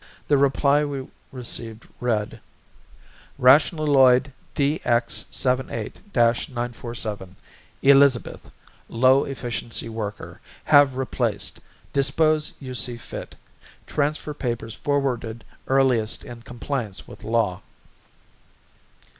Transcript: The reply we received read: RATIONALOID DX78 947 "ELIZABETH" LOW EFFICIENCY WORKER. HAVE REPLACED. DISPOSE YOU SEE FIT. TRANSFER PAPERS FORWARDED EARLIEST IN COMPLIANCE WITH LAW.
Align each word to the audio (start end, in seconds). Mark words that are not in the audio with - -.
The 0.29 0.37
reply 0.39 0.83
we 0.83 1.07
received 1.31 1.87
read: 1.99 2.39
RATIONALOID 3.37 4.33
DX78 4.55 5.93
947 6.15 7.35
"ELIZABETH" 7.83 8.49
LOW 8.89 9.25
EFFICIENCY 9.25 9.89
WORKER. 9.89 10.41
HAVE 10.63 10.95
REPLACED. 10.95 11.59
DISPOSE 11.93 12.53
YOU 12.59 12.73
SEE 12.73 12.97
FIT. 12.97 13.35
TRANSFER 13.85 14.33
PAPERS 14.33 14.73
FORWARDED 14.73 15.43
EARLIEST 15.67 16.23
IN 16.23 16.41
COMPLIANCE 16.41 17.07
WITH 17.07 17.23
LAW. 17.23 17.61